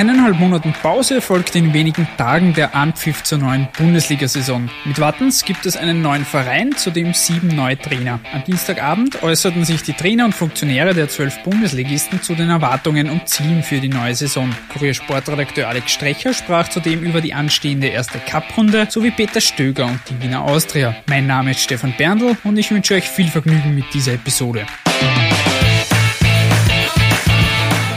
[0.00, 4.70] Eineinhalb Monaten Pause folgt in wenigen Tagen der Anpfiff zur neuen Bundesliga-Saison.
[4.86, 8.18] Mit Wattens gibt es einen neuen Verein, zudem sieben neue Trainer.
[8.32, 13.28] Am Dienstagabend äußerten sich die Trainer und Funktionäre der zwölf Bundesligisten zu den Erwartungen und
[13.28, 14.48] Zielen für die neue Saison.
[14.72, 20.22] Kurier-Sportredakteur Alex Strecher sprach zudem über die anstehende erste Cup-Runde sowie Peter Stöger und die
[20.22, 20.96] Wiener Austria.
[21.08, 24.64] Mein Name ist Stefan Berndl und ich wünsche euch viel Vergnügen mit dieser Episode.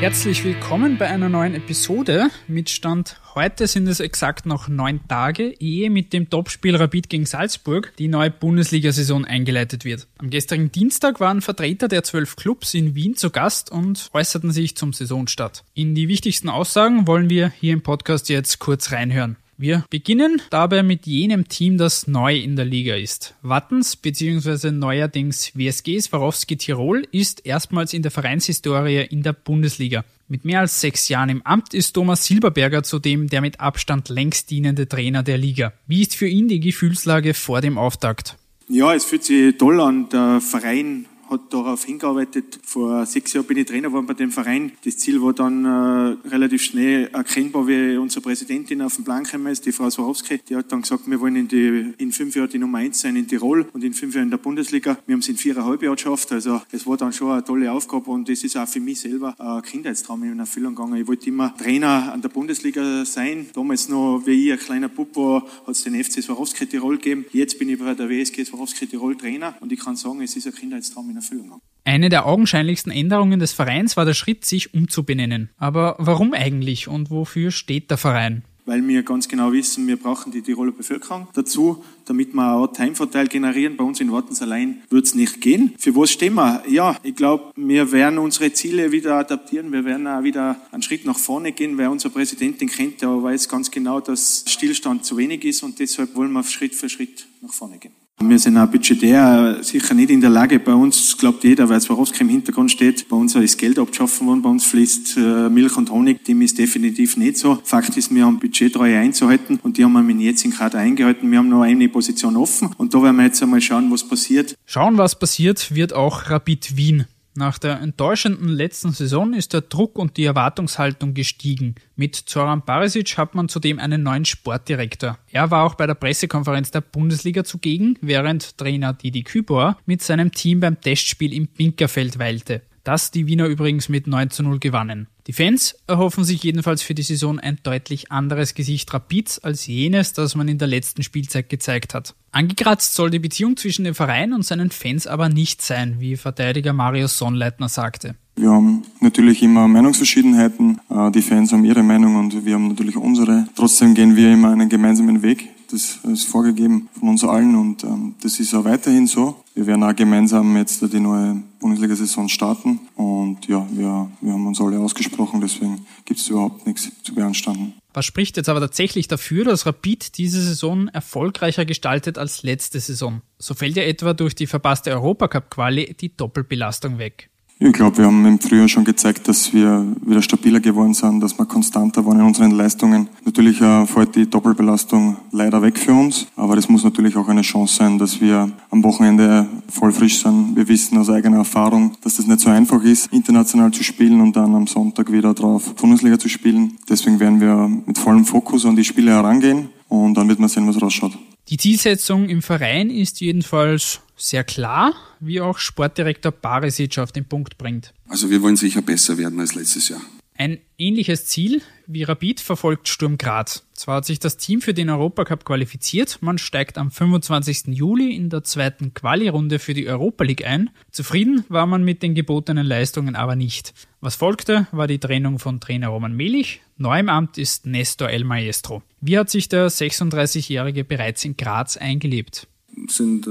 [0.00, 2.30] Herzlich willkommen bei einer neuen Episode.
[2.48, 7.26] Mit Stand heute sind es exakt noch neun Tage, ehe mit dem Topspiel Rapid gegen
[7.26, 10.08] Salzburg die neue Bundesliga-Saison eingeleitet wird.
[10.16, 14.74] Am gestrigen Dienstag waren Vertreter der zwölf Clubs in Wien zu Gast und äußerten sich
[14.74, 15.64] zum Saisonstart.
[15.74, 19.36] In die wichtigsten Aussagen wollen wir hier im Podcast jetzt kurz reinhören.
[19.62, 23.34] Wir beginnen dabei mit jenem Team, das neu in der Liga ist.
[23.42, 24.70] Wattens bzw.
[24.70, 30.02] neuerdings WSG Swarovski Tirol ist erstmals in der Vereinshistorie in der Bundesliga.
[30.28, 34.48] Mit mehr als sechs Jahren im Amt ist Thomas Silberberger zudem der mit Abstand längst
[34.48, 35.74] dienende Trainer der Liga.
[35.86, 38.38] Wie ist für ihn die Gefühlslage vor dem Auftakt?
[38.66, 40.08] Ja, es fühlt sich toll an.
[40.08, 42.58] Der Verein hat darauf hingearbeitet.
[42.64, 44.72] Vor sechs Jahren bin ich Trainer geworden bei dem Verein.
[44.84, 49.46] Das Ziel war dann äh, relativ schnell erkennbar, wie unsere Präsidentin auf den Plan gekommen
[49.46, 50.40] ist, die Frau Swarovski.
[50.48, 53.16] Die hat dann gesagt, wir wollen in, die, in fünf Jahren die Nummer eins sein
[53.16, 54.98] in Tirol und in fünf Jahren in der Bundesliga.
[55.06, 56.32] Wir haben es in viereinhalb Jahren geschafft.
[56.32, 59.34] Also es war dann schon eine tolle Aufgabe und das ist auch für mich selber
[59.38, 60.96] ein Kindheitstraum in Erfüllung gegangen.
[60.96, 63.46] Ich wollte immer Trainer an der Bundesliga sein.
[63.54, 67.24] Damals noch, wie ich ein kleiner Bub war, hat es den FC Swarovski Tirol gegeben.
[67.32, 70.46] Jetzt bin ich bei der WSG Swarovski Tirol Trainer und ich kann sagen, es ist
[70.46, 71.60] ein Kindheitstraum in Erfüllung.
[71.84, 75.50] Eine der augenscheinlichsten Änderungen des Vereins war der Schritt, sich umzubenennen.
[75.56, 78.44] Aber warum eigentlich und wofür steht der Verein?
[78.66, 83.26] Weil wir ganz genau wissen, wir brauchen die Tiroler Bevölkerung dazu, damit wir auch Heimvorteil
[83.26, 83.76] generieren.
[83.76, 85.74] Bei uns in Wartens allein wird es nicht gehen.
[85.78, 86.62] Für was stehen wir?
[86.68, 89.72] Ja, ich glaube, wir werden unsere Ziele wieder adaptieren.
[89.72, 93.20] Wir werden auch wieder einen Schritt nach vorne gehen, weil unser Präsident den kennt, der
[93.20, 97.26] weiß ganz genau, dass Stillstand zu wenig ist und deshalb wollen wir Schritt für Schritt
[97.40, 97.92] nach vorne gehen.
[98.22, 100.60] Wir sind auch budgetär sicher nicht in der Lage.
[100.60, 104.42] Bei uns glaubt jeder, weil Swarovski im Hintergrund steht, bei uns ist Geld abgeschaffen worden,
[104.42, 106.24] bei uns fließt äh, Milch und Honig.
[106.24, 107.58] Dem ist definitiv nicht so.
[107.64, 111.30] Fakt ist, wir haben Budgettreue einzuhalten und die haben wir mit jetzigen Kader eingehalten.
[111.30, 114.54] Wir haben noch eine Position offen und da werden wir jetzt einmal schauen, was passiert.
[114.66, 117.06] Schauen, was passiert, wird auch Rapid Wien.
[117.40, 121.74] Nach der enttäuschenden letzten Saison ist der Druck und die Erwartungshaltung gestiegen.
[121.96, 125.16] Mit Zoran Barisic hat man zudem einen neuen Sportdirektor.
[125.32, 130.32] Er war auch bei der Pressekonferenz der Bundesliga zugegen, während Trainer Didi Kübor mit seinem
[130.32, 132.60] Team beim Testspiel im Pinkerfeld weilte.
[132.84, 135.06] Das die Wiener übrigens mit 9 zu 0 gewannen.
[135.26, 140.12] Die Fans erhoffen sich jedenfalls für die Saison ein deutlich anderes Gesicht Rapids als jenes,
[140.12, 142.14] das man in der letzten Spielzeit gezeigt hat.
[142.32, 146.72] Angekratzt soll die Beziehung zwischen dem Verein und seinen Fans aber nicht sein, wie Verteidiger
[146.72, 148.16] Marius Sonnleitner sagte.
[148.36, 150.80] Wir haben natürlich immer Meinungsverschiedenheiten.
[150.88, 153.46] Äh, die Fans haben ihre Meinung und wir haben natürlich unsere.
[153.54, 155.50] Trotzdem gehen wir immer einen gemeinsamen Weg.
[155.70, 159.44] Das ist vorgegeben von uns allen und ähm, das ist auch weiterhin so.
[159.54, 164.60] Wir werden auch gemeinsam jetzt die neue Bundesliga-Saison starten und ja, wir, wir haben uns
[164.60, 167.74] alle ausgesprochen, deswegen gibt es überhaupt nichts zu beanstanden.
[167.92, 173.22] Was spricht jetzt aber tatsächlich dafür, dass Rapid diese Saison erfolgreicher gestaltet als letzte Saison?
[173.38, 177.30] So fällt ja etwa durch die verpasste Europacup-Quali die Doppelbelastung weg.
[177.62, 181.38] Ich glaube, wir haben im Frühjahr schon gezeigt, dass wir wieder stabiler geworden sind, dass
[181.38, 183.10] wir konstanter waren in unseren Leistungen.
[183.26, 187.42] Natürlich äh, fällt die Doppelbelastung leider weg für uns, aber das muss natürlich auch eine
[187.42, 190.56] Chance sein, dass wir am Wochenende voll frisch sind.
[190.56, 194.34] Wir wissen aus eigener Erfahrung, dass das nicht so einfach ist, international zu spielen und
[194.34, 196.78] dann am Sonntag wieder drauf Bundesliga zu spielen.
[196.88, 200.66] Deswegen werden wir mit vollem Fokus an die Spiele herangehen und dann wird man sehen,
[200.66, 201.12] was rausschaut.
[201.50, 207.58] Die Zielsetzung im Verein ist jedenfalls sehr klar, wie auch Sportdirektor Barisic auf den Punkt
[207.58, 207.92] bringt.
[208.08, 210.00] Also wir wollen sicher besser werden als letztes Jahr.
[210.40, 213.66] Ein ähnliches Ziel wie Rapid verfolgt Sturm Graz.
[213.74, 217.66] Zwar hat sich das Team für den Europacup qualifiziert, man steigt am 25.
[217.66, 220.70] Juli in der zweiten Quali-Runde für die Europa League ein.
[220.92, 223.74] Zufrieden war man mit den gebotenen Leistungen aber nicht.
[224.00, 226.62] Was folgte, war die Trennung von Trainer Roman Melich.
[226.78, 228.82] Neu im Amt ist Nestor El Maestro.
[229.02, 232.46] Wie hat sich der 36-Jährige bereits in Graz eingelebt?
[232.88, 233.30] Sind äh,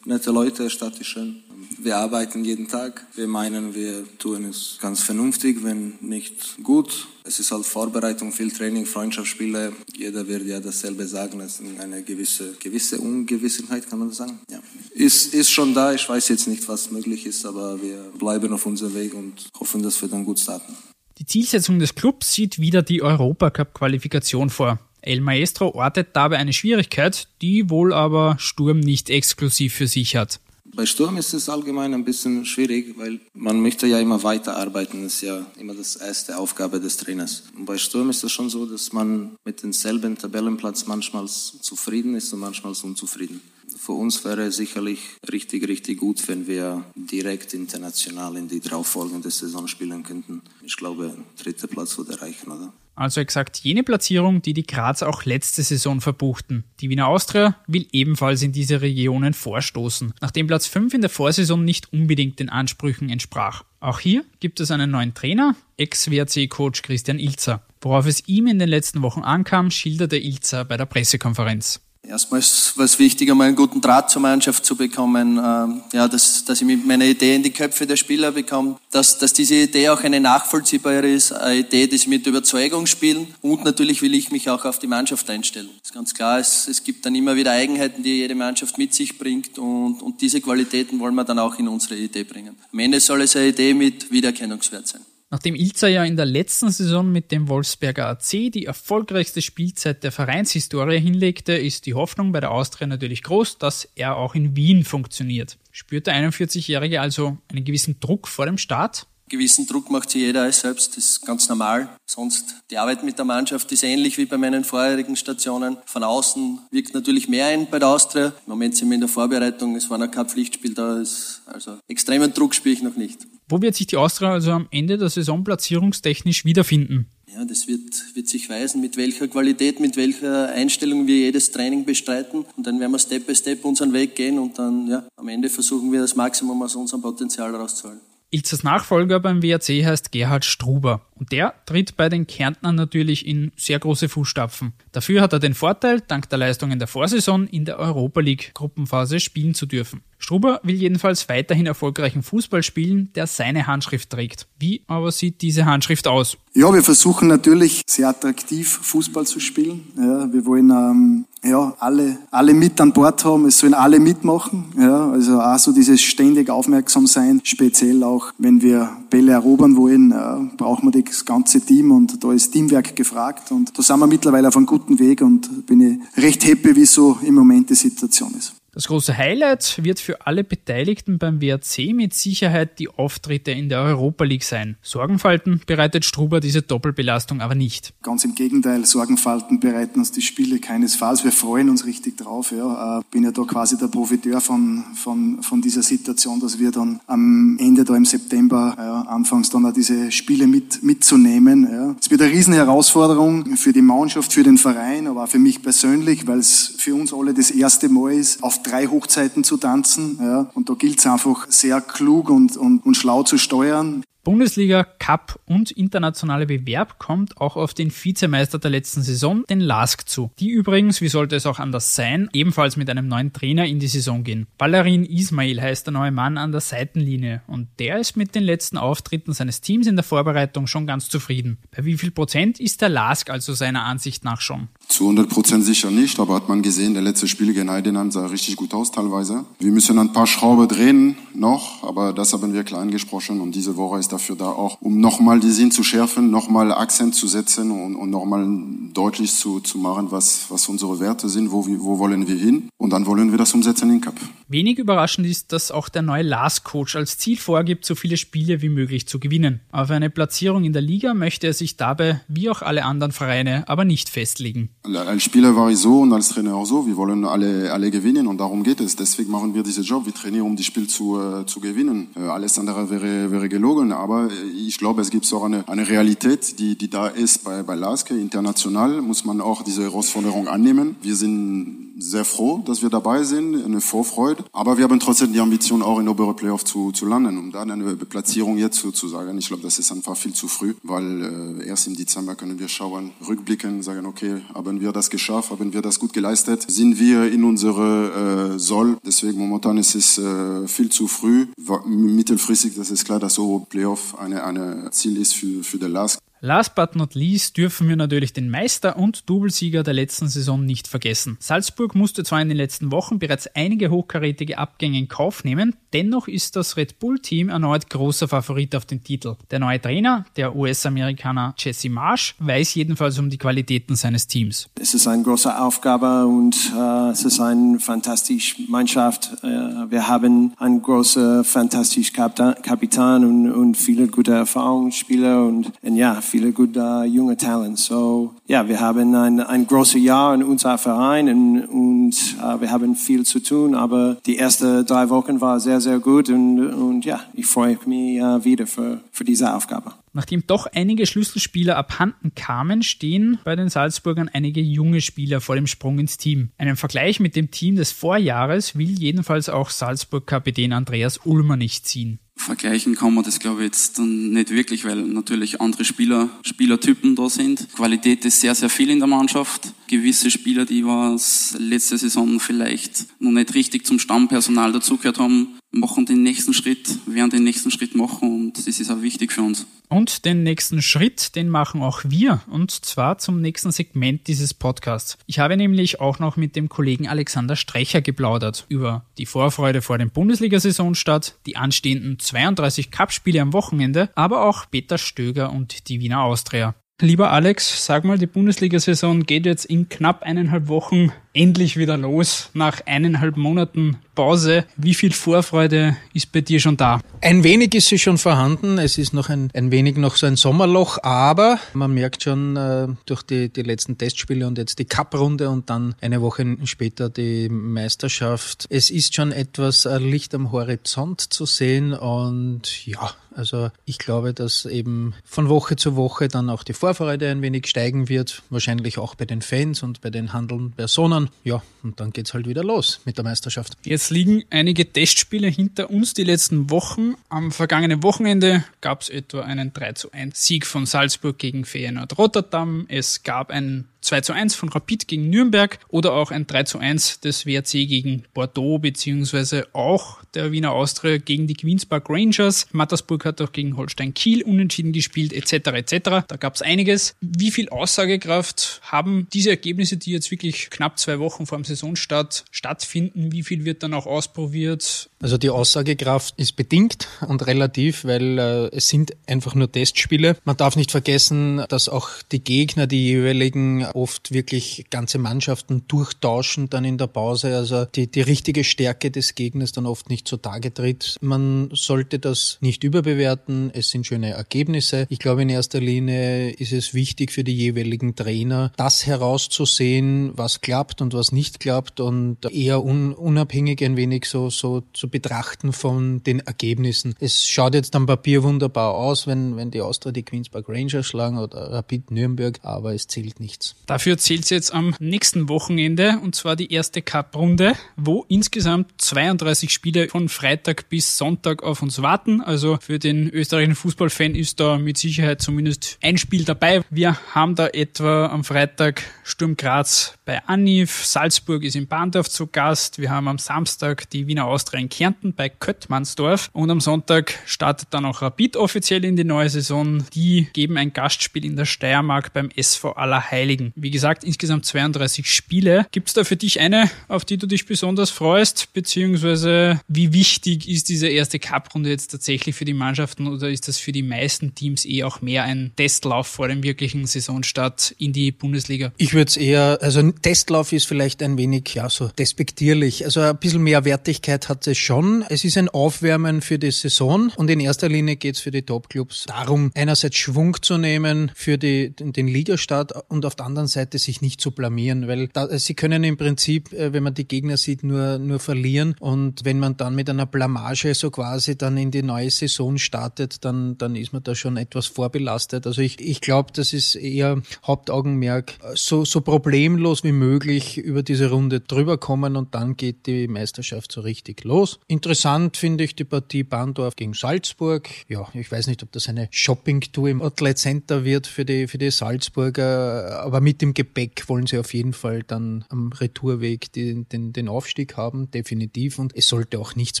[0.04, 1.42] nette Leute, schön.
[1.78, 3.06] Wir arbeiten jeden Tag.
[3.14, 7.06] Wir meinen, wir tun es ganz vernünftig, wenn nicht gut.
[7.24, 9.72] Es ist halt Vorbereitung, viel Training, Freundschaftsspiele.
[9.96, 11.40] Jeder wird ja dasselbe sagen.
[11.40, 14.40] Es ist eine gewisse, gewisse Ungewissenheit, kann man sagen?
[14.50, 14.60] Ja.
[14.92, 15.92] Ist, ist schon da.
[15.94, 19.82] Ich weiß jetzt nicht, was möglich ist, aber wir bleiben auf unserem Weg und hoffen,
[19.82, 20.74] dass wir dann gut starten.
[21.18, 24.78] Die Zielsetzung des Clubs sieht wieder die Europacup-Qualifikation vor.
[25.02, 30.40] El Maestro ortet dabei eine Schwierigkeit, die wohl aber Sturm nicht exklusiv für sich hat.
[30.72, 35.02] Bei Sturm ist es allgemein ein bisschen schwierig, weil man möchte ja immer weiterarbeiten.
[35.02, 37.42] Das ist ja immer das erste Aufgabe des Trainers.
[37.56, 42.32] Und bei Sturm ist es schon so, dass man mit demselben Tabellenplatz manchmal zufrieden ist
[42.32, 43.40] und manchmal unzufrieden.
[43.80, 45.00] Für uns wäre sicherlich
[45.32, 50.42] richtig, richtig gut, wenn wir direkt international in die darauffolgende Saison spielen könnten.
[50.62, 52.74] Ich glaube, dritter Platz würde reichen, oder?
[52.94, 56.64] Also exakt jene Platzierung, die die Grazer auch letzte Saison verbuchten.
[56.80, 61.64] Die Wiener Austria will ebenfalls in diese Regionen vorstoßen, nachdem Platz 5 in der Vorsaison
[61.64, 63.64] nicht unbedingt den Ansprüchen entsprach.
[63.80, 67.62] Auch hier gibt es einen neuen Trainer, Ex-WRC-Coach Christian Ilzer.
[67.80, 71.80] Worauf es ihm in den letzten Wochen ankam, schilderte Ilzer bei der Pressekonferenz.
[72.02, 76.44] Erstmals war es wichtig, einmal einen guten Draht zur Mannschaft zu bekommen, ähm, ja, dass,
[76.44, 79.90] dass ich mit meiner Idee in die Köpfe der Spieler bekomme, dass, dass diese Idee
[79.90, 84.30] auch eine nachvollziehbare ist, eine Idee, die sie mit Überzeugung spielen und natürlich will ich
[84.30, 85.68] mich auch auf die Mannschaft einstellen.
[85.78, 88.94] Das ist ganz klar, es, es gibt dann immer wieder Eigenheiten, die jede Mannschaft mit
[88.94, 92.56] sich bringt und, und diese Qualitäten wollen wir dann auch in unsere Idee bringen.
[92.72, 95.02] Am Ende soll es eine Idee mit Wiedererkennungswert sein.
[95.32, 100.10] Nachdem Ilza ja in der letzten Saison mit dem Wolfsberger AC die erfolgreichste Spielzeit der
[100.10, 104.84] Vereinshistorie hinlegte, ist die Hoffnung bei der Austria natürlich groß, dass er auch in Wien
[104.84, 105.56] funktioniert.
[105.70, 109.06] Spürt der 41-Jährige also einen gewissen Druck vor dem Start?
[109.28, 111.88] Gewissen Druck macht sich jeder selbst, das ist ganz normal.
[112.04, 115.76] Sonst, die Arbeit mit der Mannschaft ist ähnlich wie bei meinen vorherigen Stationen.
[115.86, 118.26] Von außen wirkt natürlich mehr ein bei der Austria.
[118.26, 121.00] Im Moment sind wir in der Vorbereitung, es war noch kein Pflichtspiel da,
[121.46, 123.20] also extremen Druck spüre ich noch nicht.
[123.50, 127.08] Wo wird sich die Austria also am Ende der Saison platzierungstechnisch wiederfinden?
[127.34, 131.84] Ja, das wird, wird sich weisen, mit welcher Qualität, mit welcher Einstellung wir jedes Training
[131.84, 132.44] bestreiten.
[132.56, 135.48] Und dann werden wir Step by Step unseren Weg gehen und dann, ja, am Ende
[135.48, 138.00] versuchen wir das Maximum aus unserem Potenzial rauszuholen.
[138.32, 143.50] Ilzers Nachfolger beim WRC heißt Gerhard Struber und der tritt bei den Kärntnern natürlich in
[143.56, 144.72] sehr große Fußstapfen.
[144.92, 149.18] Dafür hat er den Vorteil, dank der Leistungen der Vorsaison in der Europa League Gruppenphase
[149.18, 150.02] spielen zu dürfen.
[150.18, 154.46] Struber will jedenfalls weiterhin erfolgreichen Fußball spielen, der seine Handschrift trägt.
[154.60, 156.36] Wie aber sieht diese Handschrift aus?
[156.54, 159.88] Ja, wir versuchen natürlich sehr attraktiv Fußball zu spielen.
[159.96, 164.66] Ja, wir wollen ähm, ja, alle, alle mit an Bord haben, es sollen alle mitmachen.
[164.78, 170.12] Ja, also auch so dieses ständig aufmerksam sein, speziell auch, wenn wir Bälle erobern wollen,
[170.12, 174.06] äh, brauchen wir das ganze Team und da ist Teamwerk gefragt und da sind wir
[174.06, 177.74] mittlerweile auf einem guten Weg und bin ich recht happy, wie so im Moment die
[177.74, 178.59] Situation ist.
[178.80, 183.82] Das große Highlight wird für alle Beteiligten beim WRC mit Sicherheit die Auftritte in der
[183.82, 184.78] Europa League sein.
[184.80, 187.92] Sorgenfalten bereitet Struber diese Doppelbelastung aber nicht.
[188.02, 191.24] Ganz im Gegenteil, Sorgenfalten bereiten uns die Spiele keinesfalls.
[191.24, 192.52] Wir freuen uns richtig drauf.
[192.52, 193.00] Ja.
[193.00, 197.00] Äh, bin ja da quasi der Profiteur von, von, von dieser Situation, dass wir dann
[197.06, 201.68] am Ende da im September ja, anfangs dann auch diese Spiele mit, mitzunehmen.
[201.70, 201.96] Ja.
[202.00, 205.60] Es wird eine riesen Herausforderung für die Mannschaft, für den Verein, aber auch für mich
[205.60, 210.18] persönlich, weil es für uns alle das erste Mal ist, auf drei Hochzeiten zu tanzen.
[210.20, 210.50] Ja.
[210.54, 214.04] Und da gilt es einfach sehr klug und, und, und schlau zu steuern.
[214.22, 220.06] Bundesliga, Cup und internationale Bewerb kommt auch auf den Vizemeister der letzten Saison, den Lask,
[220.06, 220.30] zu.
[220.38, 223.88] Die übrigens, wie sollte es auch anders sein, ebenfalls mit einem neuen Trainer in die
[223.88, 224.46] Saison gehen.
[224.58, 228.76] Ballerin Ismail heißt der neue Mann an der Seitenlinie und der ist mit den letzten
[228.76, 231.56] Auftritten seines Teams in der Vorbereitung schon ganz zufrieden.
[231.74, 234.68] Bei wie viel Prozent ist der Lask also seiner Ansicht nach schon?
[234.86, 238.26] Zu 100 Prozent sicher nicht, aber hat man gesehen, der letzte Spiel gegen Heidenheim sah
[238.26, 239.46] richtig gut aus teilweise.
[239.58, 243.76] Wir müssen ein paar Schrauben drehen noch, aber das haben wir klein gesprochen und diese
[243.76, 247.70] Woche ist dafür da auch, um nochmal die Sinn zu schärfen, nochmal Akzent zu setzen
[247.70, 248.46] und, und nochmal
[248.92, 252.68] deutlich zu, zu machen, was, was unsere Werte sind, wo, wo wollen wir hin.
[252.78, 254.14] Und dann wollen wir das umsetzen in Cup.
[254.50, 258.68] Wenig überraschend ist, dass auch der neue Last-Coach als Ziel vorgibt, so viele Spiele wie
[258.68, 259.60] möglich zu gewinnen.
[259.70, 263.68] Auf eine Platzierung in der Liga möchte er sich dabei, wie auch alle anderen Vereine,
[263.68, 264.70] aber nicht festlegen.
[264.82, 266.84] Als Spieler war ich so und als Trainer auch so.
[266.84, 268.96] Wir wollen alle, alle gewinnen und darum geht es.
[268.96, 270.04] Deswegen machen wir diesen Job.
[270.04, 272.08] Wir trainieren, um die Spiel zu, äh, zu gewinnen.
[272.16, 273.92] Äh, alles andere wäre, wäre gelogen.
[273.92, 274.30] Aber
[274.66, 278.18] ich glaube, es gibt auch eine, eine Realität, die, die da ist bei, bei Laske.
[278.18, 280.96] International muss man auch diese Herausforderung annehmen.
[281.02, 284.44] Wir sind sehr froh, dass wir dabei sind, eine Vorfreude.
[284.52, 287.70] Aber wir haben trotzdem die Ambition, auch in obere Playoff zu, zu landen, um dann
[287.70, 289.36] eine Platzierung jetzt zu, zu sagen.
[289.38, 292.68] Ich glaube, das ist einfach viel zu früh, weil äh, erst im Dezember können wir
[292.68, 297.30] schauen, rückblicken, sagen, okay, haben wir das geschafft, haben wir das gut geleistet, sind wir
[297.30, 298.98] in unsere äh, Soll.
[299.04, 301.46] Deswegen momentan ist es äh, viel zu früh.
[301.86, 306.20] Mittelfristig, das ist klar, dass so Playoff eine, eine Ziel ist für, für den LASK.
[306.42, 310.88] Last but not least dürfen wir natürlich den Meister und Doublesieger der letzten Saison nicht
[310.88, 311.36] vergessen.
[311.38, 316.28] Salzburg musste zwar in den letzten Wochen bereits einige hochkarätige Abgänge in Kauf nehmen, dennoch
[316.28, 319.36] ist das Red Bull-Team erneut großer Favorit auf den Titel.
[319.50, 324.70] Der neue Trainer, der US-Amerikaner Jesse Marsh, weiß jedenfalls um die Qualitäten seines Teams.
[324.80, 329.30] Es ist eine große Aufgabe und äh, es ist eine fantastische Mannschaft.
[329.42, 336.22] Äh, wir haben einen großen, fantastischen Kapitän und, und viele gute Erfahrungsspieler und, und ja,
[336.30, 337.86] viele gute junge Talents.
[337.86, 342.70] So, ja, wir haben ein, ein großes Jahr in unserem Verein und, und uh, wir
[342.70, 347.04] haben viel zu tun, aber die ersten drei Wochen waren sehr, sehr gut und, und
[347.04, 349.92] ja, ich freue mich uh, wieder für, für diese Aufgabe.
[350.12, 355.68] Nachdem doch einige Schlüsselspieler abhanden kamen, stehen bei den Salzburgern einige junge Spieler vor dem
[355.68, 356.50] Sprung ins Team.
[356.58, 362.18] Einen Vergleich mit dem Team des Vorjahres will jedenfalls auch Salzburg-Kapitän Andreas Ulmer nicht ziehen.
[362.40, 367.14] Vergleichen kann man das, glaube ich, jetzt dann nicht wirklich, weil natürlich andere Spieler, Spielertypen
[367.14, 367.68] da sind.
[367.74, 369.72] Qualität ist sehr, sehr viel in der Mannschaft.
[369.88, 376.06] Gewisse Spieler, die was letzte Saison vielleicht noch nicht richtig zum Stammpersonal dazugehört haben, machen
[376.06, 379.66] den nächsten Schritt, werden den nächsten Schritt machen und das ist auch wichtig für uns.
[379.88, 385.18] Und den nächsten Schritt, den machen auch wir und zwar zum nächsten Segment dieses Podcasts.
[385.26, 389.98] Ich habe nämlich auch noch mit dem Kollegen Alexander Strecher geplaudert über die Vorfreude vor
[389.98, 396.22] dem Bundesliga-Saisonstart, die anstehenden 32 Cup-Spiele am Wochenende, aber auch Peter Stöger und die Wiener
[396.22, 396.74] Austria.
[397.02, 402.50] Lieber Alex, sag mal, die Bundesliga-Saison geht jetzt in knapp eineinhalb Wochen endlich wieder los
[402.54, 404.66] nach eineinhalb Monaten Pause.
[404.76, 407.00] Wie viel Vorfreude ist bei dir schon da?
[407.22, 408.78] Ein wenig ist sie schon vorhanden.
[408.78, 412.88] Es ist noch ein, ein wenig noch so ein Sommerloch, aber man merkt schon äh,
[413.06, 417.48] durch die, die letzten Testspiele und jetzt die Cup-Runde und dann eine Woche später die
[417.48, 418.66] Meisterschaft.
[418.68, 424.34] Es ist schon etwas äh, Licht am Horizont zu sehen und ja, also ich glaube,
[424.34, 428.98] dass eben von Woche zu Woche dann auch die Vorfreude ein wenig steigen wird, wahrscheinlich
[428.98, 431.19] auch bei den Fans und bei den handelnden Personen.
[431.44, 433.76] Ja, und dann geht's halt wieder los mit der Meisterschaft.
[433.84, 437.14] Jetzt liegen einige Testspiele hinter uns die letzten Wochen.
[437.28, 442.16] Am vergangenen Wochenende gab es etwa einen 3 zu 1 Sieg von Salzburg gegen Feyenoord
[442.18, 442.86] Rotterdam.
[442.88, 446.78] Es gab einen 2 zu 1 von Rapid gegen Nürnberg oder auch ein 3 zu
[446.80, 452.66] 1 des WRC gegen Bordeaux, beziehungsweise auch der Wiener Austria gegen die Queens Park Rangers.
[452.72, 455.68] Mattersburg hat auch gegen Holstein Kiel unentschieden gespielt, etc.
[455.68, 456.26] etc.
[456.26, 457.14] Da gab es einiges.
[457.20, 462.44] Wie viel Aussagekraft haben diese Ergebnisse, die jetzt wirklich knapp zwei Wochen vor dem Saisonstart
[462.50, 463.30] stattfinden?
[463.30, 465.08] Wie viel wird dann auch ausprobiert?
[465.22, 470.36] Also die Aussagekraft ist bedingt und relativ, weil äh, es sind einfach nur Testspiele.
[470.44, 476.70] Man darf nicht vergessen, dass auch die Gegner, die jeweiligen oft wirklich ganze Mannschaften durchtauschen
[476.70, 477.56] dann in der Pause.
[477.56, 481.16] Also die, die richtige Stärke des Gegners dann oft nicht zutage tritt.
[481.20, 483.70] Man sollte das nicht überbewerten.
[483.74, 485.06] Es sind schöne Ergebnisse.
[485.10, 490.60] Ich glaube, in erster Linie ist es wichtig für die jeweiligen Trainer, das herauszusehen, was
[490.60, 495.72] klappt und was nicht klappt und eher un, unabhängig ein wenig so, so zu betrachten
[495.72, 497.14] von den Ergebnissen.
[497.20, 501.06] Es schaut jetzt am Papier wunderbar aus, wenn, wenn die Austria die Queens Park Rangers
[501.06, 503.74] schlagen oder Rapid Nürnberg, aber es zählt nichts.
[503.90, 509.72] Dafür zählt es jetzt am nächsten Wochenende und zwar die erste Cup-Runde, wo insgesamt 32
[509.72, 512.40] Spiele von Freitag bis Sonntag auf uns warten.
[512.40, 516.82] Also für den österreichischen Fußballfan ist da mit Sicherheit zumindest ein Spiel dabei.
[516.88, 522.46] Wir haben da etwa am Freitag Sturm Graz bei Anif, Salzburg ist in Bahndorf zu
[522.46, 523.00] Gast.
[523.00, 527.88] Wir haben am Samstag die Wiener Austria in Kärnten bei Köttmannsdorf und am Sonntag startet
[527.90, 530.04] dann auch Rapid offiziell in die neue Saison.
[530.14, 533.69] Die geben ein Gastspiel in der Steiermark beim SV Allerheiligen.
[533.74, 535.86] Wie gesagt, insgesamt 32 Spiele.
[535.92, 538.72] Gibt es da für dich eine, auf die du dich besonders freust?
[538.72, 543.78] Beziehungsweise wie wichtig ist diese erste Cup-Runde jetzt tatsächlich für die Mannschaften oder ist das
[543.78, 548.32] für die meisten Teams eh auch mehr ein Testlauf vor dem wirklichen Saisonstart in die
[548.32, 548.92] Bundesliga?
[548.96, 553.04] Ich würde es eher, also Testlauf ist vielleicht ein wenig, ja, so despektierlich.
[553.04, 555.24] Also ein bisschen mehr Wertigkeit hat es schon.
[555.28, 558.62] Es ist ein Aufwärmen für die Saison und in erster Linie geht es für die
[558.62, 563.98] Topclubs darum, einerseits Schwung zu nehmen für die, den Ligastart und auf der anderen Seite
[563.98, 567.56] sich nicht zu blamieren, weil da, sie können im Prinzip, äh, wenn man die Gegner
[567.56, 571.90] sieht, nur, nur verlieren und wenn man dann mit einer Blamage so quasi dann in
[571.90, 575.66] die neue Saison startet, dann, dann ist man da schon etwas vorbelastet.
[575.66, 581.30] Also ich, ich glaube, das ist eher Hauptaugenmerk, so, so problemlos wie möglich über diese
[581.30, 584.78] Runde drüber kommen und dann geht die Meisterschaft so richtig los.
[584.88, 587.88] Interessant finde ich die Partie Bahndorf gegen Salzburg.
[588.08, 591.78] Ja, ich weiß nicht, ob das eine Shopping-Tour im Outlet Center wird für die, für
[591.78, 596.70] die Salzburger, aber mit mit dem Gepäck wollen sie auf jeden Fall dann am Retourweg
[596.72, 599.00] den, den, den Aufstieg haben, definitiv.
[599.00, 600.00] Und es sollte auch nichts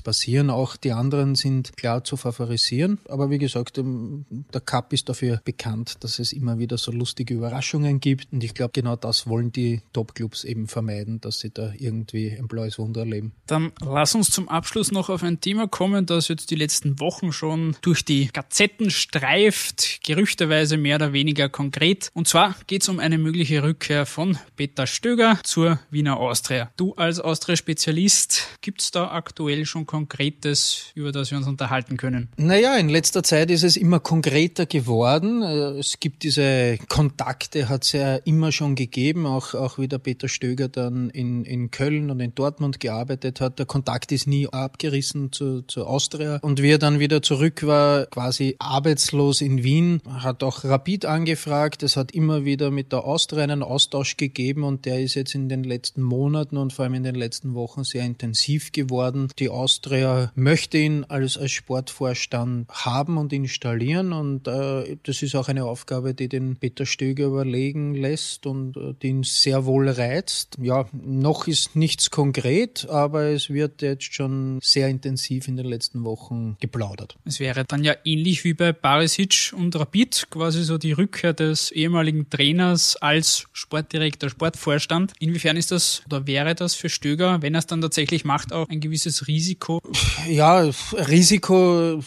[0.00, 0.50] passieren.
[0.50, 3.00] Auch die anderen sind klar zu favorisieren.
[3.08, 7.34] Aber wie gesagt, ähm, der Cup ist dafür bekannt, dass es immer wieder so lustige
[7.34, 8.32] Überraschungen gibt.
[8.32, 12.46] Und ich glaube, genau das wollen die Top-Clubs eben vermeiden, dass sie da irgendwie ein
[12.46, 13.32] blaues Wunder erleben.
[13.48, 17.32] Dann lass uns zum Abschluss noch auf ein Thema kommen, das jetzt die letzten Wochen
[17.32, 22.10] schon durch die Gazetten streift, gerüchteweise mehr oder weniger konkret.
[22.14, 26.70] Und zwar geht es um eine mögliche Rückkehr von Peter Stöger zur Wiener Austria.
[26.76, 32.28] Du als Austria-Spezialist, gibt es da aktuell schon Konkretes, über das wir uns unterhalten können?
[32.36, 35.42] Naja, in letzter Zeit ist es immer konkreter geworden.
[35.42, 39.98] Äh, es gibt diese Kontakte, hat es ja immer schon gegeben, auch, auch wie der
[39.98, 43.58] Peter Stöger dann in, in Köln und in Dortmund gearbeitet hat.
[43.58, 46.38] Der Kontakt ist nie abgerissen zu, zu Austria.
[46.42, 51.82] Und wie er dann wieder zurück war, quasi arbeitslos in Wien, hat auch Rapid angefragt.
[51.82, 55.48] Es hat immer wieder mit der Austria einen Austausch gegeben und der ist jetzt in
[55.48, 59.28] den letzten Monaten und vor allem in den letzten Wochen sehr intensiv geworden.
[59.38, 65.48] Die Austria möchte ihn als, als Sportvorstand haben und installieren und äh, das ist auch
[65.48, 70.56] eine Aufgabe, die den Peter Stöger überlegen lässt und äh, die ihn sehr wohl reizt.
[70.60, 76.04] Ja, noch ist nichts konkret, aber es wird jetzt schon sehr intensiv in den letzten
[76.04, 77.16] Wochen geplaudert.
[77.24, 81.70] Es wäre dann ja ähnlich wie bei Barisic und Rapid, quasi so die Rückkehr des
[81.70, 83.19] ehemaligen Trainers als
[83.52, 85.12] Sportdirektor, Sportvorstand.
[85.18, 88.68] Inwiefern ist das oder wäre das für Stöger, wenn er es dann tatsächlich macht, auch
[88.68, 89.80] ein gewisses Risiko?
[90.28, 92.02] Ja, Risiko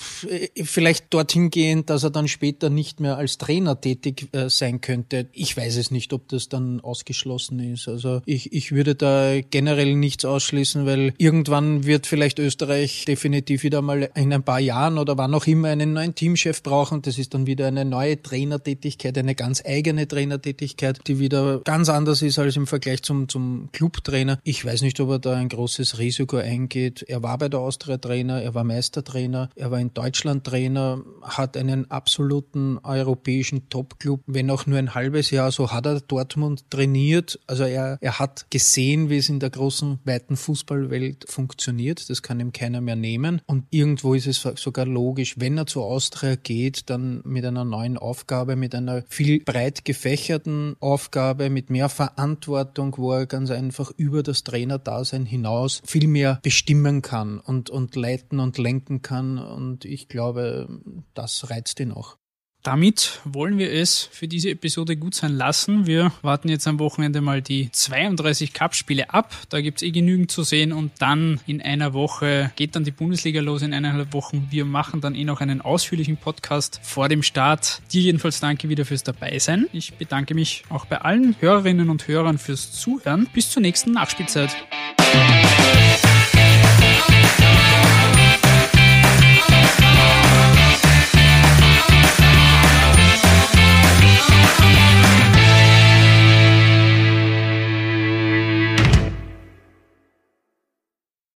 [0.64, 5.28] vielleicht dorthin gehend, dass er dann später nicht mehr als Trainer tätig äh, sein könnte.
[5.32, 7.88] Ich weiß es nicht, ob das dann ausgeschlossen ist.
[7.88, 13.82] Also ich, ich würde da generell nichts ausschließen, weil irgendwann wird vielleicht Österreich definitiv wieder
[13.82, 17.02] mal in ein paar Jahren oder wann auch immer einen neuen Teamchef brauchen.
[17.02, 22.22] Das ist dann wieder eine neue Trainertätigkeit, eine ganz eigene Trainertätigkeit, die wieder ganz anders
[22.22, 24.40] ist als im Vergleich zum, zum Clubtrainer.
[24.44, 27.04] Ich weiß nicht, ob er da ein großes Risiko eingeht.
[27.08, 31.58] Er war bei der Austria Trainer, er war Meistertrainer, er war in Deutschland Trainer, hat
[31.58, 37.40] einen absoluten europäischen Top-Club, wenn auch nur ein halbes Jahr, so hat er Dortmund trainiert.
[37.48, 42.10] Also er, er hat gesehen, wie es in der großen, weiten Fußballwelt funktioniert.
[42.10, 43.42] Das kann ihm keiner mehr nehmen.
[43.46, 47.98] Und irgendwo ist es sogar logisch, wenn er zu Austria geht, dann mit einer neuen
[47.98, 54.22] Aufgabe, mit einer viel breit gefächerten Aufgabe, mit mehr Verantwortung, wo er ganz einfach über
[54.22, 59.40] das Trainerdasein hinaus viel mehr bestimmen kann und, und leiten und lenken kann.
[59.40, 60.68] Und ich glaube,
[61.16, 62.18] das reizt ihn auch.
[62.64, 65.86] Damit wollen wir es für diese Episode gut sein lassen.
[65.86, 69.36] Wir warten jetzt am Wochenende mal die 32 Cup-Spiele ab.
[69.50, 73.42] Da gibt's eh genügend zu sehen und dann in einer Woche geht dann die Bundesliga
[73.42, 74.48] los in eineinhalb Wochen.
[74.50, 77.82] Wir machen dann eh noch einen ausführlichen Podcast vor dem Start.
[77.92, 79.68] Dir jedenfalls danke wieder fürs Dabeisein.
[79.74, 83.28] Ich bedanke mich auch bei allen Hörerinnen und Hörern fürs Zuhören.
[83.34, 84.56] Bis zur nächsten Nachspielzeit.